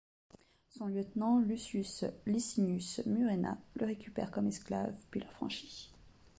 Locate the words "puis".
5.11-5.19